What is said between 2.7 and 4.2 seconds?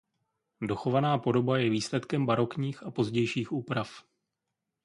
a pozdějších úprav.